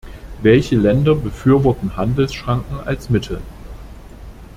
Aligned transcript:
Welche 0.41 0.77
Länder 0.77 1.13
befürworten 1.13 1.95
Handelsschranken 1.95 2.79
als 2.79 3.11
Mittel? 3.11 3.39